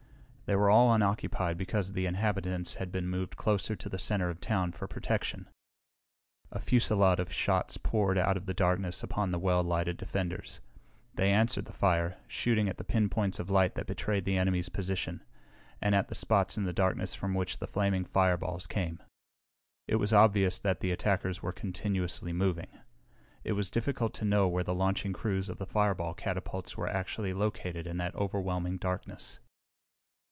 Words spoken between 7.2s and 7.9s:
of shots